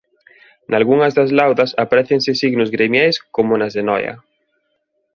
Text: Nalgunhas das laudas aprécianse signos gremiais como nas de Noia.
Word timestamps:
Nalgunhas 0.71 1.13
das 1.17 1.31
laudas 1.37 1.71
aprécianse 1.83 2.31
signos 2.41 2.73
gremiais 2.75 3.15
como 3.35 3.51
nas 3.59 3.73
de 3.75 3.81
Noia. 3.89 4.13